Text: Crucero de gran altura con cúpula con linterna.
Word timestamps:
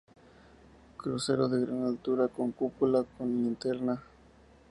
Crucero 0.97 1.47
de 1.47 1.63
gran 1.63 1.83
altura 1.85 2.27
con 2.27 2.51
cúpula 2.53 3.05
con 3.19 3.27
linterna. 3.29 4.01